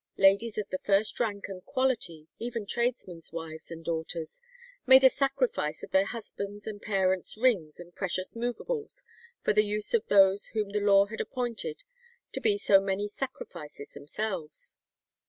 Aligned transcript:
Ladies 0.17 0.57
of 0.57 0.67
the 0.69 0.79
first 0.79 1.19
rank 1.19 1.47
and 1.47 1.63
quality, 1.63 2.27
even 2.39 2.65
tradesmen's 2.65 3.31
wives 3.31 3.69
and 3.69 3.85
daughters, 3.85 4.41
"made 4.87 5.03
a 5.03 5.11
sacrifice 5.11 5.83
of 5.83 5.91
their 5.91 6.07
husbands' 6.07 6.65
and 6.65 6.81
parents' 6.81 7.37
rings 7.37 7.79
and 7.79 7.93
precious 7.95 8.35
movables 8.35 9.03
for 9.43 9.53
the 9.53 9.63
use 9.63 9.93
of 9.93 10.07
those 10.07 10.47
whom 10.55 10.69
the 10.71 10.79
law 10.79 11.05
had 11.05 11.21
appointed 11.21 11.83
to 12.31 12.41
be 12.41 12.57
so 12.57 12.81
many 12.81 13.07
sacrifices 13.07 13.93
themselves." 13.93 14.75